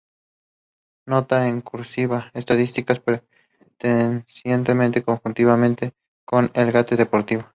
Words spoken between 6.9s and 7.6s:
Deportivo.